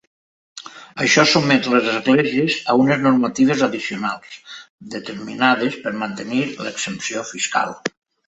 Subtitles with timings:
[1.03, 4.39] Això sotmet les esglésies a unes normatives addicionals
[4.95, 7.77] determinades per mantenir l'exempció fiscal.